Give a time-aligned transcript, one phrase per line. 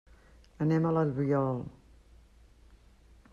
[0.65, 1.61] Anem a l'Albiol.